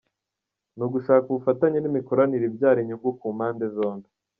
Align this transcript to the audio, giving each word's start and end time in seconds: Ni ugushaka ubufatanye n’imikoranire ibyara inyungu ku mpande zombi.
Ni 0.75 0.83
ugushaka 0.87 1.25
ubufatanye 1.29 1.77
n’imikoranire 1.81 2.43
ibyara 2.49 2.79
inyungu 2.81 3.09
ku 3.19 3.27
mpande 3.37 3.65
zombi. 3.75 4.07